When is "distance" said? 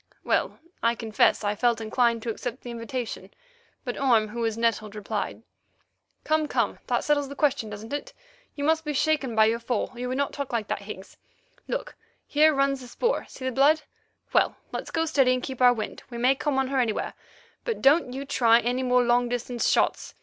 19.29-19.69